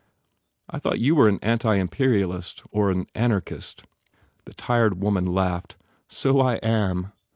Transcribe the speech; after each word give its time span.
"I 0.67 0.79
thought 0.79 0.97
you 0.99 1.13
were 1.13 1.27
an 1.29 1.37
anti 1.43 1.75
imperialist 1.75 2.63
and 2.73 2.89
an 3.01 3.05
anarchist?" 3.13 3.83
The 4.45 4.53
tired 4.55 4.99
woman 4.99 5.27
laughed, 5.27 5.75
"So 6.07 6.39
I 6.39 6.55
am. 6.63 7.11